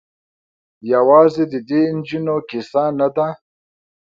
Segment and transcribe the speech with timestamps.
[0.93, 3.27] یوازې د دې نجونو کيسه نه ده.